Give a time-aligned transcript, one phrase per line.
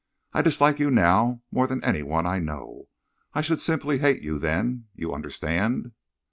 [0.33, 2.87] I dislike you now more than any one I know.
[3.35, 4.85] I should simply hate you then.
[4.95, 5.91] You understand?"